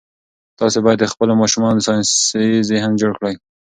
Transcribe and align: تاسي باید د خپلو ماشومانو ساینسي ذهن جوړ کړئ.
تاسي 0.59 0.79
باید 0.85 0.99
د 1.01 1.05
خپلو 1.11 1.33
ماشومانو 1.41 1.85
ساینسي 1.87 2.47
ذهن 2.69 2.91
جوړ 3.01 3.11
کړئ. 3.19 3.35